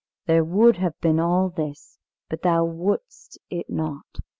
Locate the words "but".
2.27-2.41